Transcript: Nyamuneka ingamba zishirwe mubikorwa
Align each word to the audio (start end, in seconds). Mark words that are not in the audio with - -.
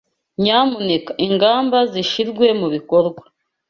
Nyamuneka 0.41 1.11
ingamba 1.25 1.77
zishirwe 1.91 2.45
mubikorwa 2.59 3.23